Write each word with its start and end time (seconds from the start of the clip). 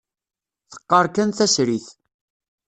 Teqqar 0.71 1.05
kan 1.15 1.29
tasrit. 1.37 1.87